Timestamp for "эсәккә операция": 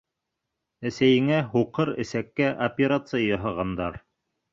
2.03-3.21